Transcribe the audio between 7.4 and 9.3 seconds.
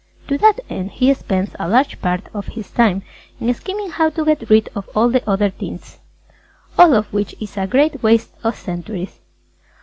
a great waste of centuries!